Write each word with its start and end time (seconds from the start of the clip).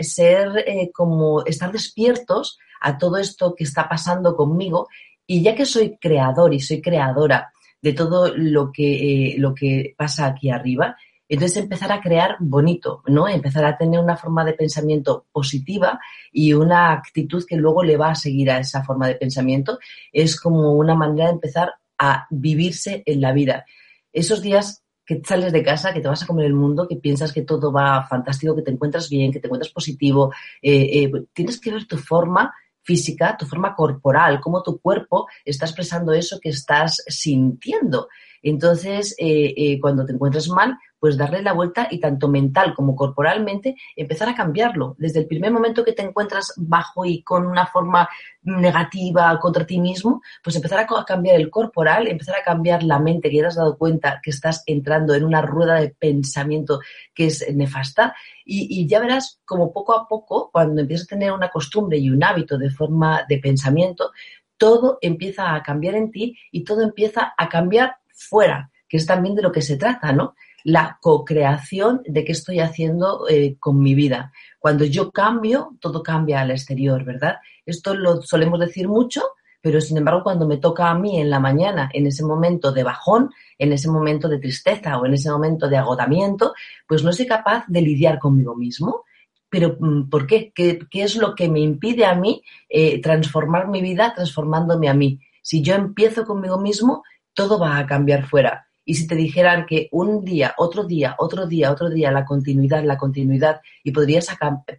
ser, 0.00 0.64
eh, 0.66 0.90
como 0.92 1.44
estar 1.44 1.72
despiertos 1.72 2.58
a 2.80 2.98
todo 2.98 3.16
esto 3.16 3.54
que 3.54 3.64
está 3.64 3.88
pasando 3.88 4.36
conmigo 4.36 4.88
y 5.26 5.42
ya 5.42 5.54
que 5.54 5.66
soy 5.66 5.96
creador 5.98 6.54
y 6.54 6.60
soy 6.60 6.80
creadora 6.80 7.52
de 7.82 7.92
todo 7.92 8.34
lo 8.36 8.72
que, 8.72 9.32
eh, 9.32 9.38
lo 9.38 9.54
que 9.54 9.94
pasa 9.96 10.26
aquí 10.26 10.50
arriba, 10.50 10.96
entonces 11.28 11.56
empezar 11.56 11.90
a 11.90 12.00
crear 12.00 12.36
bonito, 12.38 13.02
¿no? 13.06 13.26
Empezar 13.28 13.64
a 13.64 13.76
tener 13.76 13.98
una 13.98 14.16
forma 14.16 14.44
de 14.44 14.52
pensamiento 14.52 15.26
positiva 15.32 15.98
y 16.30 16.52
una 16.52 16.92
actitud 16.92 17.44
que 17.46 17.56
luego 17.56 17.82
le 17.82 17.96
va 17.96 18.10
a 18.10 18.14
seguir 18.14 18.50
a 18.50 18.60
esa 18.60 18.84
forma 18.84 19.08
de 19.08 19.16
pensamiento 19.16 19.78
es 20.12 20.40
como 20.40 20.72
una 20.74 20.94
manera 20.94 21.26
de 21.26 21.34
empezar 21.34 21.74
a 21.98 22.26
vivirse 22.30 23.02
en 23.06 23.20
la 23.20 23.32
vida. 23.32 23.64
Esos 24.12 24.40
días 24.40 24.84
que 25.06 25.22
sales 25.24 25.52
de 25.52 25.62
casa, 25.62 25.94
que 25.94 26.00
te 26.00 26.08
vas 26.08 26.22
a 26.22 26.26
comer 26.26 26.46
el 26.46 26.54
mundo, 26.54 26.88
que 26.88 26.96
piensas 26.96 27.32
que 27.32 27.42
todo 27.42 27.70
va 27.70 28.06
fantástico, 28.08 28.56
que 28.56 28.62
te 28.62 28.72
encuentras 28.72 29.08
bien, 29.08 29.32
que 29.32 29.38
te 29.38 29.46
encuentras 29.46 29.72
positivo. 29.72 30.32
Eh, 30.60 31.04
eh, 31.04 31.12
tienes 31.32 31.60
que 31.60 31.72
ver 31.72 31.86
tu 31.86 31.96
forma 31.96 32.52
física, 32.82 33.36
tu 33.36 33.46
forma 33.46 33.74
corporal, 33.74 34.40
cómo 34.40 34.62
tu 34.62 34.80
cuerpo 34.80 35.26
está 35.44 35.66
expresando 35.66 36.12
eso 36.12 36.38
que 36.40 36.50
estás 36.50 37.02
sintiendo. 37.06 38.08
Entonces, 38.42 39.14
eh, 39.18 39.78
cuando 39.80 40.04
te 40.04 40.12
encuentras 40.12 40.48
mal, 40.48 40.78
pues 40.98 41.16
darle 41.16 41.42
la 41.42 41.52
vuelta 41.52 41.88
y 41.90 42.00
tanto 42.00 42.28
mental 42.28 42.74
como 42.74 42.96
corporalmente 42.96 43.76
empezar 43.94 44.28
a 44.28 44.34
cambiarlo. 44.34 44.96
Desde 44.98 45.20
el 45.20 45.26
primer 45.26 45.52
momento 45.52 45.84
que 45.84 45.92
te 45.92 46.02
encuentras 46.02 46.52
bajo 46.56 47.04
y 47.04 47.22
con 47.22 47.46
una 47.46 47.66
forma 47.66 48.08
negativa 48.42 49.38
contra 49.38 49.66
ti 49.66 49.78
mismo, 49.78 50.22
pues 50.42 50.56
empezar 50.56 50.80
a 50.80 51.04
cambiar 51.04 51.36
el 51.36 51.50
corporal, 51.50 52.06
empezar 52.06 52.36
a 52.36 52.42
cambiar 52.42 52.82
la 52.82 52.98
mente, 52.98 53.30
que 53.30 53.36
ya 53.36 53.42
te 53.42 53.48
has 53.48 53.56
dado 53.56 53.76
cuenta 53.76 54.20
que 54.22 54.30
estás 54.30 54.62
entrando 54.66 55.14
en 55.14 55.24
una 55.24 55.42
rueda 55.42 55.74
de 55.74 55.90
pensamiento 55.90 56.80
que 57.14 57.26
es 57.26 57.44
nefasta 57.54 58.14
y, 58.44 58.66
y 58.80 58.88
ya 58.88 59.00
verás 59.00 59.40
como 59.44 59.72
poco 59.72 59.96
a 59.96 60.08
poco, 60.08 60.50
cuando 60.50 60.80
empiezas 60.80 61.06
a 61.06 61.10
tener 61.10 61.32
una 61.32 61.50
costumbre 61.50 61.98
y 61.98 62.10
un 62.10 62.24
hábito 62.24 62.56
de 62.58 62.70
forma 62.70 63.24
de 63.28 63.38
pensamiento, 63.38 64.12
todo 64.56 64.98
empieza 65.02 65.54
a 65.54 65.62
cambiar 65.62 65.94
en 65.94 66.10
ti 66.10 66.36
y 66.50 66.64
todo 66.64 66.82
empieza 66.82 67.34
a 67.36 67.48
cambiar 67.48 67.96
fuera, 68.16 68.70
que 68.88 68.96
es 68.96 69.06
también 69.06 69.34
de 69.34 69.42
lo 69.42 69.52
que 69.52 69.62
se 69.62 69.76
trata, 69.76 70.12
¿no? 70.12 70.34
la 70.66 70.98
co-creación 71.00 72.02
de 72.06 72.24
qué 72.24 72.32
estoy 72.32 72.58
haciendo 72.58 73.28
eh, 73.28 73.56
con 73.60 73.78
mi 73.78 73.94
vida. 73.94 74.32
Cuando 74.58 74.84
yo 74.84 75.12
cambio, 75.12 75.76
todo 75.80 76.02
cambia 76.02 76.40
al 76.40 76.50
exterior, 76.50 77.04
¿verdad? 77.04 77.36
Esto 77.64 77.94
lo 77.94 78.20
solemos 78.20 78.58
decir 78.58 78.88
mucho, 78.88 79.22
pero 79.60 79.80
sin 79.80 79.96
embargo 79.96 80.24
cuando 80.24 80.44
me 80.44 80.56
toca 80.56 80.90
a 80.90 80.98
mí 80.98 81.20
en 81.20 81.30
la 81.30 81.38
mañana, 81.38 81.88
en 81.92 82.08
ese 82.08 82.24
momento 82.24 82.72
de 82.72 82.82
bajón, 82.82 83.30
en 83.58 83.72
ese 83.72 83.88
momento 83.88 84.28
de 84.28 84.40
tristeza 84.40 84.98
o 84.98 85.06
en 85.06 85.14
ese 85.14 85.30
momento 85.30 85.68
de 85.68 85.76
agotamiento, 85.76 86.52
pues 86.88 87.04
no 87.04 87.12
soy 87.12 87.26
capaz 87.26 87.64
de 87.68 87.82
lidiar 87.82 88.18
conmigo 88.18 88.56
mismo. 88.56 89.04
Pero 89.48 89.76
mm, 89.78 90.10
¿por 90.10 90.26
qué? 90.26 90.52
¿Qué, 90.52 90.80
es 90.94 91.14
lo 91.14 91.36
que 91.36 91.48
me 91.48 91.60
impide 91.60 92.06
a 92.06 92.16
mí 92.16 92.42
eh, 92.68 93.00
transformar 93.00 93.68
mi 93.68 93.82
vida 93.82 94.12
transformándome 94.16 94.88
a 94.88 94.94
mí? 94.94 95.20
Si 95.42 95.62
yo 95.62 95.76
empiezo 95.76 96.24
conmigo 96.24 96.58
mismo, 96.58 97.04
todo 97.36 97.60
va 97.60 97.78
a 97.78 97.86
cambiar 97.86 98.26
fuera. 98.26 98.66
Y 98.84 98.94
si 98.94 99.06
te 99.06 99.14
dijeran 99.14 99.66
que 99.66 99.88
un 99.92 100.24
día, 100.24 100.54
otro 100.58 100.84
día, 100.84 101.16
otro 101.18 101.46
día, 101.46 101.70
otro 101.70 101.90
día, 101.90 102.10
la 102.10 102.24
continuidad, 102.24 102.84
la 102.84 102.96
continuidad, 102.96 103.60
y 103.84 103.90
podrías 103.90 104.28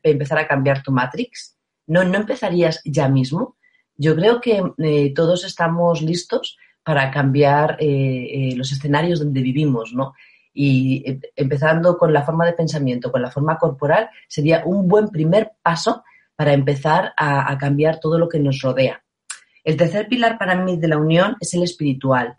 empezar 0.01 0.39
a 0.39 0.47
cambiar 0.47 0.81
tu 0.81 0.91
Matrix, 0.91 1.57
¿no, 1.87 2.03
¿no 2.03 2.17
empezarías 2.17 2.81
ya 2.85 3.09
mismo? 3.09 3.57
Yo 3.95 4.15
creo 4.15 4.39
que 4.39 4.63
eh, 4.77 5.13
todos 5.13 5.43
estamos 5.43 6.01
listos 6.01 6.57
para 6.83 7.11
cambiar 7.11 7.77
eh, 7.79 8.51
eh, 8.51 8.55
los 8.55 8.71
escenarios 8.71 9.19
donde 9.19 9.41
vivimos, 9.41 9.93
¿no? 9.93 10.13
Y 10.53 11.19
empezando 11.35 11.97
con 11.97 12.13
la 12.13 12.23
forma 12.23 12.45
de 12.45 12.53
pensamiento, 12.53 13.11
con 13.11 13.21
la 13.21 13.29
forma 13.29 13.57
corporal, 13.57 14.09
sería 14.27 14.63
un 14.65 14.87
buen 14.87 15.09
primer 15.09 15.51
paso 15.61 16.03
para 16.35 16.53
empezar 16.53 17.13
a, 17.17 17.51
a 17.51 17.57
cambiar 17.57 17.99
todo 17.99 18.17
lo 18.17 18.29
que 18.29 18.39
nos 18.39 18.61
rodea. 18.61 19.03
El 19.63 19.75
tercer 19.75 20.07
pilar 20.07 20.37
para 20.37 20.55
mí 20.55 20.77
de 20.77 20.87
la 20.87 20.97
unión 20.97 21.35
es 21.41 21.53
el 21.53 21.63
espiritual 21.63 22.37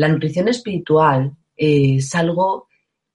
la 0.00 0.08
nutrición 0.08 0.48
espiritual 0.48 1.36
eh, 1.54 1.96
es 1.96 2.14
algo 2.14 2.68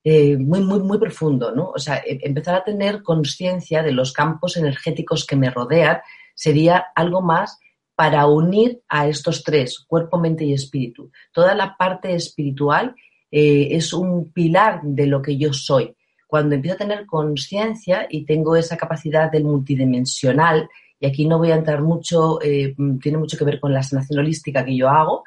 eh, 0.03 0.37
muy, 0.37 0.61
muy, 0.61 0.79
muy 0.81 0.99
profundo, 0.99 1.51
¿no? 1.51 1.71
O 1.71 1.79
sea, 1.79 1.97
e, 1.97 2.19
empezar 2.21 2.53
a 2.53 2.63
tener 2.63 3.01
conciencia 3.01 3.81
de 3.81 3.91
los 3.91 4.13
campos 4.13 4.55
energéticos 4.55 5.25
que 5.25 5.35
me 5.35 5.49
rodean 5.49 5.97
sería 6.35 6.85
algo 6.95 7.23
más 7.23 7.57
para 7.95 8.27
unir 8.27 8.83
a 8.87 9.07
estos 9.07 9.43
tres, 9.43 9.79
cuerpo, 9.87 10.19
mente 10.19 10.45
y 10.45 10.53
espíritu. 10.53 11.09
Toda 11.31 11.55
la 11.55 11.75
parte 11.75 12.13
espiritual 12.13 12.93
eh, 13.31 13.69
es 13.71 13.91
un 13.91 14.31
pilar 14.31 14.81
de 14.83 15.07
lo 15.07 15.23
que 15.23 15.37
yo 15.37 15.53
soy. 15.53 15.95
Cuando 16.27 16.53
empiezo 16.53 16.75
a 16.75 16.85
tener 16.85 17.07
conciencia 17.07 18.05
y 18.07 18.25
tengo 18.25 18.55
esa 18.55 18.77
capacidad 18.77 19.31
del 19.31 19.45
multidimensional, 19.45 20.69
y 21.05 21.09
aquí 21.09 21.27
no 21.27 21.37
voy 21.37 21.51
a 21.51 21.55
entrar 21.55 21.81
mucho, 21.81 22.39
tiene 22.39 23.17
mucho 23.17 23.37
que 23.37 23.45
ver 23.45 23.59
con 23.59 23.73
la 23.73 23.83
sanación 23.83 24.19
holística 24.19 24.65
que 24.65 24.75
yo 24.75 24.89
hago, 24.89 25.23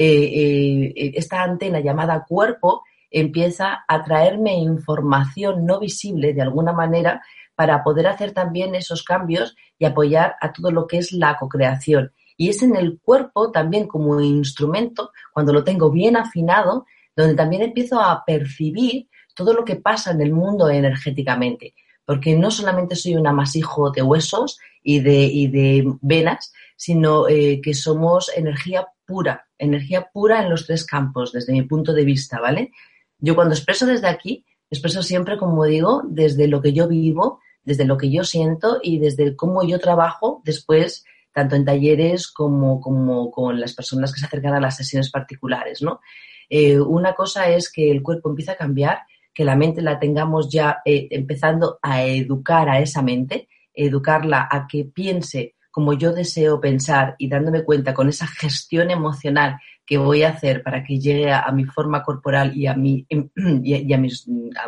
eh, 0.00 0.92
eh, 0.96 1.12
esta 1.16 1.42
antena 1.42 1.80
llamada 1.80 2.24
cuerpo 2.24 2.84
empieza 3.10 3.84
a 3.88 4.04
traerme 4.04 4.54
información 4.54 5.66
no 5.66 5.80
visible 5.80 6.32
de 6.34 6.42
alguna 6.42 6.72
manera 6.72 7.20
para 7.56 7.82
poder 7.82 8.06
hacer 8.06 8.30
también 8.30 8.76
esos 8.76 9.02
cambios 9.02 9.56
y 9.76 9.86
apoyar 9.86 10.36
a 10.40 10.52
todo 10.52 10.70
lo 10.70 10.86
que 10.86 10.98
es 10.98 11.10
la 11.10 11.36
cocreación. 11.36 12.12
Y 12.36 12.48
es 12.48 12.62
en 12.62 12.76
el 12.76 13.00
cuerpo 13.00 13.50
también 13.50 13.88
como 13.88 14.20
instrumento, 14.20 15.10
cuando 15.32 15.52
lo 15.52 15.64
tengo 15.64 15.90
bien 15.90 16.16
afinado, 16.16 16.86
donde 17.16 17.34
también 17.34 17.62
empiezo 17.62 18.00
a 18.00 18.22
percibir 18.24 19.08
todo 19.34 19.52
lo 19.52 19.64
que 19.64 19.74
pasa 19.74 20.12
en 20.12 20.20
el 20.20 20.32
mundo 20.32 20.70
energéticamente. 20.70 21.74
Porque 22.04 22.36
no 22.36 22.52
solamente 22.52 22.94
soy 22.94 23.16
un 23.16 23.26
amasijo 23.26 23.90
de 23.90 24.02
huesos 24.02 24.60
y 24.88 25.00
de, 25.00 25.50
de 25.52 25.84
venas, 26.00 26.50
sino 26.74 27.28
eh, 27.28 27.60
que 27.62 27.74
somos 27.74 28.30
energía 28.34 28.88
pura, 29.04 29.46
energía 29.58 30.08
pura 30.10 30.42
en 30.42 30.48
los 30.48 30.66
tres 30.66 30.86
campos, 30.86 31.30
desde 31.30 31.52
mi 31.52 31.60
punto 31.60 31.92
de 31.92 32.06
vista, 32.06 32.40
¿vale? 32.40 32.72
Yo 33.18 33.34
cuando 33.34 33.54
expreso 33.54 33.84
desde 33.84 34.08
aquí, 34.08 34.46
expreso 34.70 35.02
siempre, 35.02 35.36
como 35.36 35.66
digo, 35.66 36.04
desde 36.08 36.48
lo 36.48 36.62
que 36.62 36.72
yo 36.72 36.88
vivo, 36.88 37.40
desde 37.62 37.84
lo 37.84 37.98
que 37.98 38.10
yo 38.10 38.24
siento 38.24 38.78
y 38.82 38.98
desde 38.98 39.36
cómo 39.36 39.62
yo 39.62 39.78
trabajo 39.78 40.40
después, 40.42 41.04
tanto 41.34 41.54
en 41.54 41.66
talleres 41.66 42.26
como, 42.26 42.80
como 42.80 43.30
con 43.30 43.60
las 43.60 43.74
personas 43.74 44.10
que 44.10 44.20
se 44.20 44.26
acercan 44.26 44.54
a 44.54 44.60
las 44.60 44.78
sesiones 44.78 45.10
particulares, 45.10 45.82
¿no? 45.82 46.00
Eh, 46.48 46.80
una 46.80 47.12
cosa 47.12 47.50
es 47.50 47.70
que 47.70 47.90
el 47.90 48.02
cuerpo 48.02 48.30
empieza 48.30 48.52
a 48.52 48.56
cambiar, 48.56 49.00
que 49.34 49.44
la 49.44 49.54
mente 49.54 49.82
la 49.82 49.98
tengamos 49.98 50.50
ya 50.50 50.78
eh, 50.86 51.08
empezando 51.10 51.78
a 51.82 52.04
educar 52.04 52.70
a 52.70 52.80
esa 52.80 53.02
mente, 53.02 53.48
educarla 53.86 54.48
a 54.50 54.66
que 54.66 54.84
piense 54.84 55.54
como 55.70 55.92
yo 55.92 56.12
deseo 56.12 56.60
pensar 56.60 57.14
y 57.18 57.28
dándome 57.28 57.62
cuenta 57.62 57.94
con 57.94 58.08
esa 58.08 58.26
gestión 58.26 58.90
emocional 58.90 59.60
que 59.86 59.96
voy 59.96 60.22
a 60.22 60.30
hacer 60.30 60.62
para 60.62 60.82
que 60.82 60.98
llegue 60.98 61.30
a, 61.32 61.50
mi 61.52 61.64
forma 61.64 62.02
corporal 62.02 62.56
y 62.56 62.66
a 62.66 62.74
mi, 62.74 63.06
y 63.62 63.92
a, 63.92 64.00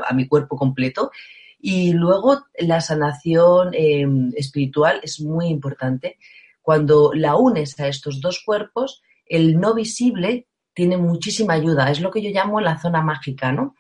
a, 0.09 0.15
mi 0.15 0.29
cuerpo 0.29 0.57
completo. 0.57 1.11
Y 1.59 1.93
luego 1.93 2.45
la 2.59 2.81
sanación 2.81 3.71
em, 3.73 4.31
espiritual 4.37 5.01
es 5.03 5.21
muy 5.21 5.49
importante. 5.49 6.17
Cuando 6.63 7.13
la 7.13 7.37
unes 7.37 7.79
a 7.81 7.89
estos 7.89 8.21
dos 8.21 8.43
cuerpos, 8.47 9.03
el 9.27 9.59
no 9.59 9.75
visible 9.75 10.47
tiene 10.73 10.97
muchísima 10.97 11.55
ayuda. 11.55 11.91
Es 11.91 12.01
lo 12.01 12.11
que 12.11 12.23
yo 12.23 12.31
llamo 12.31 12.61
la 12.61 12.79
zona 12.79 13.03
mágica, 13.03 13.53
¿no? 13.53 13.75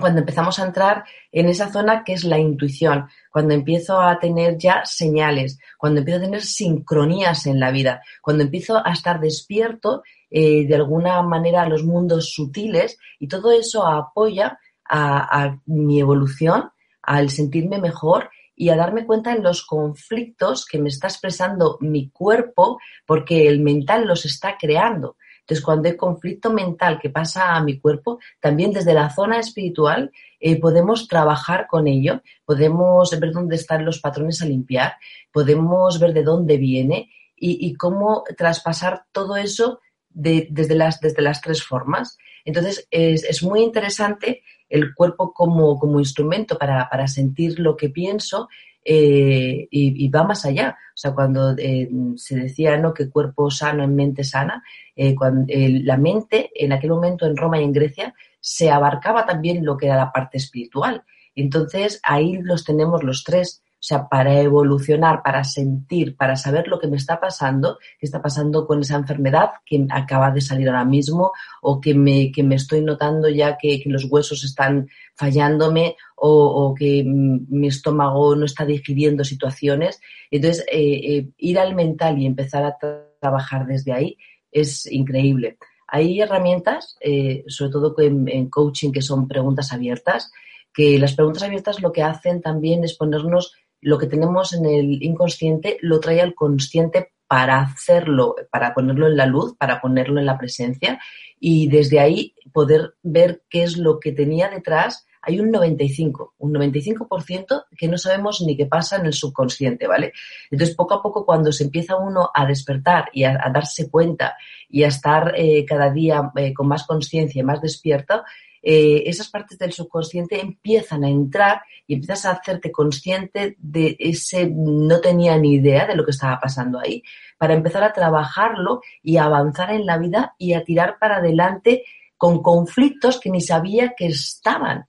Cuando 0.00 0.20
empezamos 0.20 0.58
a 0.58 0.66
entrar 0.66 1.04
en 1.32 1.48
esa 1.48 1.70
zona 1.70 2.04
que 2.04 2.12
es 2.12 2.24
la 2.24 2.38
intuición, 2.38 3.08
cuando 3.30 3.54
empiezo 3.54 4.00
a 4.00 4.18
tener 4.18 4.56
ya 4.58 4.84
señales, 4.84 5.58
cuando 5.78 6.00
empiezo 6.00 6.20
a 6.20 6.24
tener 6.24 6.42
sincronías 6.42 7.46
en 7.46 7.60
la 7.60 7.70
vida, 7.70 8.02
cuando 8.22 8.44
empiezo 8.44 8.84
a 8.84 8.92
estar 8.92 9.20
despierto 9.20 10.02
eh, 10.30 10.66
de 10.66 10.74
alguna 10.74 11.22
manera 11.22 11.62
a 11.62 11.68
los 11.68 11.84
mundos 11.84 12.32
sutiles 12.32 12.98
y 13.18 13.28
todo 13.28 13.50
eso 13.50 13.86
apoya 13.86 14.58
a, 14.90 15.58
mi 15.66 16.00
evolución, 16.00 16.70
al 17.02 17.30
sentirme 17.30 17.78
mejor 17.78 18.30
y 18.54 18.70
a 18.70 18.76
darme 18.76 19.06
cuenta 19.06 19.32
en 19.32 19.42
los 19.42 19.64
conflictos 19.64 20.66
que 20.66 20.78
me 20.78 20.88
está 20.88 21.06
expresando 21.08 21.78
mi 21.80 22.10
cuerpo 22.10 22.78
porque 23.06 23.48
el 23.48 23.60
mental 23.60 24.06
los 24.06 24.24
está 24.24 24.56
creando. 24.58 25.16
Entonces, 25.48 25.64
cuando 25.64 25.88
hay 25.88 25.96
conflicto 25.96 26.52
mental 26.52 26.98
que 27.00 27.08
pasa 27.08 27.56
a 27.56 27.64
mi 27.64 27.80
cuerpo, 27.80 28.18
también 28.38 28.70
desde 28.70 28.92
la 28.92 29.08
zona 29.08 29.38
espiritual 29.38 30.12
eh, 30.38 30.60
podemos 30.60 31.08
trabajar 31.08 31.66
con 31.66 31.88
ello, 31.88 32.20
podemos 32.44 33.18
ver 33.18 33.32
dónde 33.32 33.56
están 33.56 33.82
los 33.82 33.98
patrones 33.98 34.42
a 34.42 34.44
limpiar, 34.44 34.96
podemos 35.32 35.98
ver 35.98 36.12
de 36.12 36.22
dónde 36.22 36.58
viene 36.58 37.10
y, 37.34 37.72
cómo 37.76 38.24
traspasar 38.36 39.04
todo 39.10 39.36
eso 39.36 39.80
desde, 40.10 40.74
las, 40.74 41.00
desde 41.00 41.22
las 41.22 41.40
tres 41.40 41.64
formas. 41.64 42.18
Entonces, 42.44 42.86
es, 42.90 43.42
muy 43.42 43.62
interesante 43.62 44.42
el 44.68 44.92
cuerpo 44.92 45.32
como, 45.32 45.78
como 45.78 45.98
instrumento 45.98 46.58
para, 46.58 46.90
para, 46.90 47.08
sentir 47.08 47.58
lo 47.58 47.74
que 47.74 47.88
pienso 47.88 48.48
eh, 48.90 49.68
y, 49.70 50.08
va 50.08 50.24
más 50.24 50.46
allá. 50.46 50.78
O 50.94 50.96
sea, 50.96 51.12
cuando 51.12 51.54
eh, 51.58 51.90
se 52.16 52.36
decía 52.36 52.78
¿no? 52.78 52.94
que 52.94 53.10
cuerpo 53.10 53.50
sano 53.50 53.84
en 53.84 53.94
mente 53.94 54.24
sana, 54.24 54.64
eh, 54.96 55.14
cuando, 55.14 55.52
la 55.52 55.98
mente 55.98 56.50
en 56.54 56.72
aquel 56.72 56.90
momento 56.90 57.26
en 57.26 57.36
Roma 57.36 57.60
y 57.60 57.64
en 57.64 57.72
Grecia 57.72 58.14
se 58.40 58.70
abarcaba 58.70 59.26
también 59.26 59.62
lo 59.62 59.76
que 59.76 59.86
era 59.88 59.96
la 59.96 60.10
parte 60.10 60.38
espiritual. 60.38 61.02
Entonces, 61.34 62.00
ahí 62.02 62.38
los 62.40 62.64
tenemos 62.64 63.04
los 63.04 63.24
tres 63.24 63.62
o 63.78 63.82
sea, 63.82 64.08
para 64.08 64.40
evolucionar, 64.40 65.22
para 65.22 65.44
sentir, 65.44 66.16
para 66.16 66.34
saber 66.34 66.66
lo 66.66 66.80
que 66.80 66.88
me 66.88 66.96
está 66.96 67.20
pasando, 67.20 67.78
qué 68.00 68.06
está 68.06 68.20
pasando 68.20 68.66
con 68.66 68.80
esa 68.80 68.96
enfermedad 68.96 69.50
que 69.64 69.86
acaba 69.90 70.32
de 70.32 70.40
salir 70.40 70.68
ahora 70.68 70.84
mismo 70.84 71.30
o 71.62 71.80
que 71.80 71.94
me, 71.94 72.32
que 72.32 72.42
me 72.42 72.56
estoy 72.56 72.82
notando 72.82 73.28
ya 73.28 73.56
que, 73.56 73.80
los 73.86 74.04
huesos 74.10 74.42
están 74.42 74.88
fallándome 75.14 75.96
o, 76.16 76.74
que 76.76 77.04
mi 77.06 77.68
estómago 77.68 78.34
no 78.34 78.44
está 78.44 78.66
digiriendo 78.66 79.22
situaciones. 79.22 80.00
Entonces, 80.32 80.66
eh, 80.70 81.16
eh, 81.16 81.28
ir 81.38 81.58
al 81.60 81.76
mental 81.76 82.18
y 82.18 82.26
empezar 82.26 82.64
a 82.64 82.76
trabajar 83.20 83.64
desde 83.66 83.92
ahí 83.92 84.18
es 84.50 84.90
increíble. 84.90 85.56
Hay 85.86 86.20
herramientas, 86.20 86.96
eh, 87.00 87.44
sobre 87.46 87.70
todo 87.70 87.94
en 87.98 88.50
coaching, 88.50 88.90
que 88.90 89.02
son 89.02 89.28
preguntas 89.28 89.72
abiertas, 89.72 90.32
que 90.74 90.98
las 90.98 91.14
preguntas 91.14 91.42
abiertas 91.42 91.80
lo 91.80 91.92
que 91.92 92.02
hacen 92.02 92.40
también 92.42 92.84
es 92.84 92.94
ponernos 92.94 93.54
lo 93.80 93.98
que 93.98 94.06
tenemos 94.06 94.52
en 94.52 94.66
el 94.66 95.02
inconsciente 95.02 95.78
lo 95.80 96.00
trae 96.00 96.20
al 96.20 96.34
consciente 96.34 97.12
para 97.28 97.60
hacerlo, 97.60 98.34
para 98.50 98.72
ponerlo 98.72 99.06
en 99.06 99.16
la 99.16 99.26
luz, 99.26 99.54
para 99.56 99.80
ponerlo 99.80 100.18
en 100.18 100.26
la 100.26 100.38
presencia 100.38 100.98
y 101.38 101.68
desde 101.68 102.00
ahí 102.00 102.34
poder 102.52 102.94
ver 103.02 103.42
qué 103.50 103.62
es 103.62 103.76
lo 103.76 104.00
que 104.00 104.12
tenía 104.12 104.48
detrás. 104.48 105.06
Hay 105.20 105.38
un 105.38 105.50
95, 105.50 106.36
un 106.38 106.54
95% 106.54 107.66
que 107.76 107.86
no 107.86 107.98
sabemos 107.98 108.40
ni 108.40 108.56
qué 108.56 108.64
pasa 108.64 108.96
en 108.96 109.04
el 109.04 109.12
subconsciente, 109.12 109.86
¿vale? 109.86 110.12
Entonces, 110.50 110.74
poco 110.74 110.94
a 110.94 111.02
poco, 111.02 111.26
cuando 111.26 111.52
se 111.52 111.64
empieza 111.64 111.96
uno 111.96 112.30
a 112.32 112.46
despertar 112.46 113.10
y 113.12 113.24
a, 113.24 113.36
darse 113.52 113.90
cuenta 113.90 114.36
y 114.70 114.84
a 114.84 114.88
estar 114.88 115.34
eh, 115.36 115.66
cada 115.66 115.90
día 115.90 116.32
eh, 116.36 116.54
con 116.54 116.66
más 116.66 116.86
conciencia 116.86 117.40
y 117.40 117.44
más 117.44 117.60
despierta, 117.60 118.24
eh, 118.70 119.08
esas 119.08 119.30
partes 119.30 119.56
del 119.56 119.72
subconsciente 119.72 120.38
empiezan 120.38 121.02
a 121.02 121.08
entrar 121.08 121.62
y 121.86 121.94
empiezas 121.94 122.26
a 122.26 122.32
hacerte 122.32 122.70
consciente 122.70 123.56
de 123.58 123.96
ese 123.98 124.46
no 124.46 125.00
tenía 125.00 125.38
ni 125.38 125.54
idea 125.54 125.86
de 125.86 125.96
lo 125.96 126.04
que 126.04 126.10
estaba 126.10 126.38
pasando 126.38 126.78
ahí, 126.78 127.02
para 127.38 127.54
empezar 127.54 127.82
a 127.82 127.94
trabajarlo 127.94 128.82
y 129.02 129.16
a 129.16 129.24
avanzar 129.24 129.70
en 129.70 129.86
la 129.86 129.96
vida 129.96 130.34
y 130.36 130.52
a 130.52 130.64
tirar 130.64 130.98
para 130.98 131.16
adelante 131.16 131.84
con 132.18 132.42
conflictos 132.42 133.18
que 133.18 133.30
ni 133.30 133.40
sabía 133.40 133.94
que 133.96 134.08
estaban. 134.08 134.84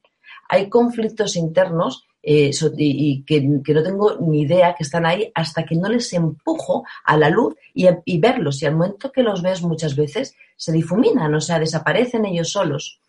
Hay 0.49 0.67
conflictos 0.67 1.37
internos 1.37 2.05
eh, 2.21 2.51
y, 2.75 3.23
que, 3.23 3.39
no 3.39 3.81
tengo 3.81 4.17
ni 4.19 4.41
idea 4.41 4.75
que 4.77 4.83
están 4.83 5.05
ahí 5.05 5.31
hasta 5.33 5.63
que 5.63 5.77
no 5.77 5.87
les 5.87 6.11
empujo 6.11 6.83
a 7.05 7.15
la 7.15 7.29
luz 7.29 7.55
y, 7.73 7.87
y 8.03 8.19
verlos. 8.19 8.61
Y 8.61 8.65
al 8.65 8.75
momento 8.75 9.09
que 9.09 9.23
los 9.23 9.41
ves 9.41 9.61
muchas 9.61 9.95
veces 9.95 10.35
se 10.57 10.73
difuminan, 10.73 11.33
o 11.33 11.39
sea, 11.39 11.59
desaparecen 11.59 12.25
ellos 12.25 12.49
solos. 12.49 12.99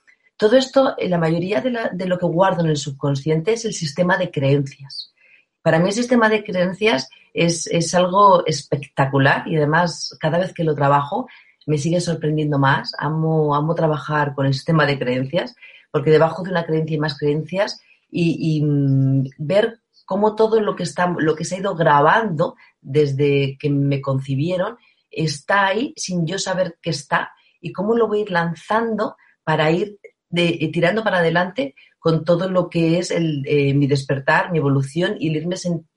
Todo 0.41 0.57
esto, 0.57 0.97
la 0.99 1.19
mayoría 1.19 1.61
de, 1.61 2.07
lo 2.07 2.19
que 2.19 2.25
guardo 2.25 2.65
en 2.65 2.71
el 2.71 2.79
subconsciente 2.79 3.53
es 3.53 3.67
el 3.67 3.75
sistema 3.75 4.17
de 4.17 4.31
creencias. 4.31 5.13
Para 5.61 5.79
mí 5.79 5.89
el 5.89 5.93
sistema 5.93 6.31
de 6.31 6.43
creencias 6.43 7.11
es, 7.35 7.95
algo 7.95 8.47
espectacular 8.47 9.47
y 9.47 9.57
además 9.57 10.17
cada 10.19 10.39
vez 10.39 10.55
que 10.55 10.65
lo 10.65 10.75
trabajo 10.75 11.29
me 11.67 11.77
sigue 11.77 12.01
sorprendiendo 12.01 12.59
más. 12.59 12.95
Amo, 12.99 13.55
amo 13.55 13.75
trabajar 13.75 14.35
con 14.35 14.47
el 14.47 14.55
sistema 14.55 14.87
de 14.87 14.99
creencias 14.99 15.55
porque 15.91 16.11
debajo 16.11 16.43
de 16.43 16.53
una 16.53 16.65
creencia 16.65 16.95
hay 16.95 17.01
más 17.01 17.19
creencias 17.19 17.79
y, 18.11 18.63
mm, 18.65 19.25
ver 19.37 19.81
cómo 20.07 20.37
todo 20.37 20.59
lo 20.63 20.75
que, 20.75 20.85
está, 20.85 21.15
lo 21.19 21.37
que 21.37 21.45
se 21.45 21.57
ha 21.57 21.59
ido 21.59 21.75
grabando 21.75 22.57
desde 22.81 23.59
que 23.59 23.69
me 23.69 24.01
concibieron 24.01 24.79
está 25.11 25.67
ahí 25.67 25.93
sin 25.97 26.27
yo 26.27 26.39
saber 26.39 26.79
que 26.81 26.89
está 26.89 27.31
y 27.61 27.73
cómo 27.73 27.95
lo 27.95 28.09
voy 28.09 28.21
a 28.21 28.23
ir 28.23 28.31
lanzando 28.31 29.17
para 29.45 29.71
ir 29.71 29.99
de, 30.31 30.49
eh, 30.61 30.71
tirando 30.73 31.03
para 31.03 31.19
adelante 31.19 31.75
con 31.99 32.25
todo 32.25 32.49
lo 32.49 32.71
que 32.71 32.99
es 32.99 33.11
el, 33.11 33.45
eh, 33.47 33.75
mi 33.75 33.87
despertar, 33.87 34.51
mi 34.51 34.59
evolución 34.59 35.17
y 35.19 35.37
irme 35.37 35.57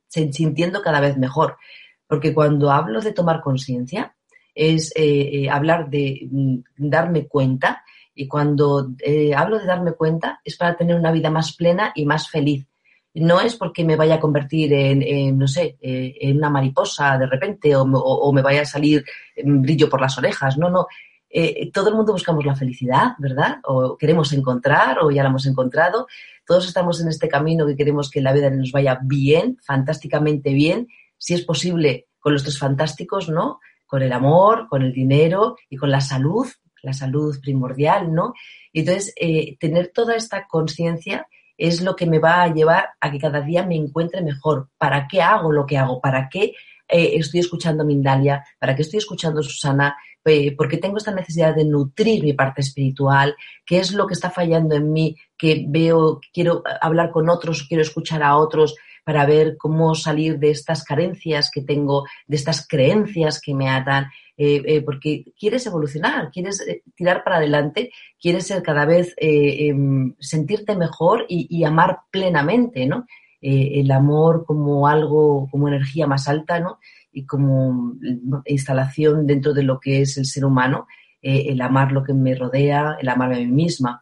sintiendo 0.09 0.81
cada 0.81 0.99
vez 0.99 1.17
mejor. 1.17 1.57
Porque 2.07 2.33
cuando 2.33 2.71
hablo 2.71 2.99
de 2.99 3.13
tomar 3.13 3.41
conciencia, 3.41 4.15
es 4.53 4.91
eh, 4.95 5.49
hablar 5.49 5.89
de 5.89 6.27
mm, 6.29 6.57
darme 6.77 7.27
cuenta 7.27 7.83
y 8.13 8.27
cuando 8.27 8.91
hablo 9.35 9.57
de 9.57 9.65
darme 9.65 9.93
cuenta 9.93 10.39
es 10.43 10.55
para 10.55 10.75
tener 10.75 10.95
una 10.95 11.11
vida 11.11 11.31
más 11.31 11.55
plena 11.55 11.91
y 11.95 12.05
más 12.05 12.29
feliz. 12.29 12.67
No 13.15 13.41
es 13.41 13.55
porque 13.55 13.83
me 13.83 13.95
vaya 13.95 14.15
a 14.15 14.19
convertir 14.19 14.73
en, 14.73 15.37
no 15.37 15.47
sé, 15.47 15.77
en 15.81 16.37
una 16.37 16.49
mariposa 16.49 17.17
de 17.17 17.27
repente 17.27 17.75
o, 17.75 17.83
o, 17.83 18.33
me 18.33 18.41
vaya 18.41 18.61
a 18.61 18.65
salir 18.65 19.03
brillo 19.43 19.89
por 19.89 20.01
las 20.01 20.17
orejas. 20.17 20.57
No, 20.57 20.69
no. 20.69 20.87
Eh, 21.35 21.71
todo 21.71 21.89
el 21.89 21.95
mundo 21.95 22.13
buscamos 22.13 22.45
la 22.45 22.55
felicidad, 22.55 23.13
¿verdad? 23.17 23.57
O 23.63 23.97
queremos 23.97 24.31
encontrar 24.33 24.99
o 25.01 25.09
ya 25.09 25.23
la 25.23 25.29
hemos 25.29 25.47
encontrado. 25.47 26.05
Todos 26.45 26.67
estamos 26.67 27.01
en 27.01 27.07
este 27.07 27.27
camino 27.27 27.65
que 27.65 27.75
queremos 27.75 28.11
que 28.11 28.21
la 28.21 28.33
vida 28.33 28.51
nos 28.51 28.71
vaya 28.71 28.99
bien, 29.01 29.57
fantásticamente 29.65 30.53
bien, 30.53 30.87
si 31.17 31.33
es 31.33 31.41
posible 31.41 32.07
con 32.19 32.33
los 32.33 32.43
tres 32.43 32.59
fantásticos, 32.59 33.29
¿no? 33.29 33.59
Con 33.87 34.03
el 34.03 34.13
amor, 34.13 34.67
con 34.69 34.83
el 34.83 34.93
dinero 34.93 35.57
y 35.69 35.77
con 35.77 35.89
la 35.89 36.01
salud, 36.01 36.47
la 36.83 36.93
salud 36.93 37.39
primordial, 37.41 38.13
¿no? 38.13 38.33
Y 38.71 38.81
entonces, 38.81 39.11
eh, 39.15 39.57
tener 39.57 39.91
toda 39.91 40.15
esta 40.15 40.47
conciencia 40.47 41.27
es 41.57 41.81
lo 41.81 41.95
que 41.95 42.05
me 42.05 42.19
va 42.19 42.43
a 42.43 42.53
llevar 42.53 42.89
a 42.99 43.11
que 43.11 43.19
cada 43.19 43.41
día 43.41 43.65
me 43.65 43.75
encuentre 43.75 44.21
mejor. 44.21 44.69
¿Para 44.77 45.07
qué 45.07 45.21
hago 45.21 45.51
lo 45.51 45.65
que 45.65 45.77
hago? 45.77 45.99
¿Para 45.99 46.29
qué 46.29 46.53
eh, 46.87 47.13
estoy 47.15 47.39
escuchando 47.39 47.85
Mindalia? 47.85 48.43
¿Para 48.59 48.75
qué 48.75 48.83
estoy 48.83 48.99
escuchando 48.99 49.41
Susana? 49.41 49.95
Eh, 50.25 50.55
porque 50.55 50.77
tengo 50.77 50.97
esta 50.97 51.13
necesidad 51.13 51.53
de 51.53 51.65
nutrir 51.65 52.23
mi 52.23 52.31
parte 52.33 52.61
espiritual, 52.61 53.35
qué 53.65 53.79
es 53.79 53.91
lo 53.91 54.07
que 54.07 54.13
está 54.13 54.29
fallando 54.29 54.73
en 54.75 54.93
mí, 54.93 55.17
que 55.37 55.65
veo, 55.67 56.21
quiero 56.31 56.63
hablar 56.81 57.11
con 57.11 57.29
otros, 57.29 57.63
quiero 57.67 57.83
escuchar 57.83 58.23
a 58.23 58.37
otros 58.37 58.75
para 59.03 59.25
ver 59.25 59.57
cómo 59.57 59.95
salir 59.95 60.39
de 60.39 60.51
estas 60.51 60.85
carencias 60.85 61.51
que 61.53 61.61
tengo, 61.61 62.05
de 62.25 62.37
estas 62.37 62.65
creencias 62.65 63.41
que 63.41 63.53
me 63.53 63.69
atan, 63.69 64.05
eh, 64.37 64.61
eh, 64.65 64.81
porque 64.81 65.25
quieres 65.37 65.65
evolucionar, 65.65 66.31
quieres 66.31 66.65
tirar 66.95 67.21
para 67.25 67.37
adelante, 67.37 67.91
quieres 68.17 68.47
ser 68.47 68.63
cada 68.63 68.85
vez, 68.85 69.13
em, 69.17 70.15
sentirte 70.19 70.77
mejor 70.77 71.25
y, 71.27 71.47
y, 71.49 71.65
amar 71.65 71.99
plenamente, 72.09 72.85
¿no? 72.85 73.05
El 73.43 73.91
amor 73.91 74.45
como 74.45 74.87
algo, 74.87 75.47
como 75.51 75.67
energía 75.67 76.07
más 76.07 76.27
alta, 76.27 76.59
¿no? 76.59 76.79
y 77.13 77.25
como 77.25 77.93
instalación 78.45 79.27
dentro 79.27 79.53
de 79.53 79.63
lo 79.63 79.79
que 79.79 80.01
es 80.01 80.17
el 80.17 80.25
ser 80.25 80.43
humano, 80.43 80.87
eh, 81.21 81.45
el 81.49 81.61
amar 81.61 81.91
lo 81.91 82.03
que 82.03 82.13
me 82.13 82.35
rodea, 82.35 82.97
el 82.99 83.07
amar 83.07 83.31
a 83.33 83.37
mí 83.37 83.45
misma. 83.45 84.01